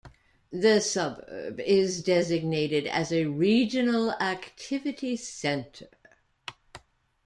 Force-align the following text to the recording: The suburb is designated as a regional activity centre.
The 0.51 0.79
suburb 0.81 1.59
is 1.59 2.01
designated 2.01 2.87
as 2.87 3.11
a 3.13 3.25
regional 3.27 4.13
activity 4.13 5.15
centre. 5.15 5.89